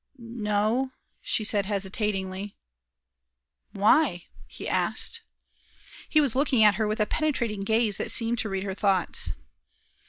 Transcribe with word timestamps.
"No," 0.17 0.93
she 1.21 1.43
said, 1.43 1.67
hesitatingly. 1.67 2.57
"Why?" 3.71 4.23
he 4.47 4.67
asked. 4.67 5.21
He 6.09 6.19
was 6.19 6.33
looking 6.35 6.63
at 6.63 6.73
her 6.81 6.87
with 6.87 6.99
a 6.99 7.05
penetrating 7.05 7.61
gaze 7.61 7.97
that 7.97 8.09
seemed 8.09 8.39
to 8.39 8.49
read 8.49 8.63
her 8.63 8.73
thoughts. 8.73 9.33